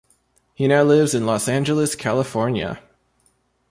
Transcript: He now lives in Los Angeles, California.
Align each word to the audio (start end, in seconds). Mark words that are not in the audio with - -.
He 0.55 0.67
now 0.67 0.81
lives 0.81 1.13
in 1.13 1.27
Los 1.27 1.47
Angeles, 1.47 1.93
California. 1.93 2.79